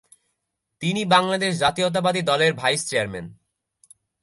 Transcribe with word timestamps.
তিনি 0.81 1.01
বাংলাদেশ 1.05 1.51
জাতীয়তাবাদী 1.59 2.21
দলের 2.21 2.51
ভাইস 2.53 2.81
চেয়ারম্যান। 2.89 3.25